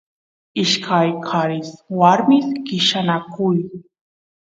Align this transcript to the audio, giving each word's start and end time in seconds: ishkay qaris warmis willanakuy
ishkay 0.63 1.09
qaris 1.27 1.69
warmis 1.99 2.47
willanakuy 2.71 3.59